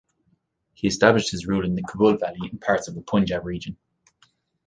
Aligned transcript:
He 0.73 0.87
established 0.87 1.29
his 1.29 1.45
rule 1.45 1.63
in 1.63 1.75
the 1.75 1.83
Kabul 1.83 2.17
Valley 2.17 2.39
and 2.49 2.59
parts 2.59 2.87
of 2.87 2.95
the 2.95 3.03
Punjab 3.03 3.45
region. 3.45 3.77